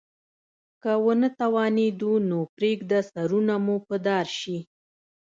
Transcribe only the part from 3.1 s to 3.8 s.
سرونه مو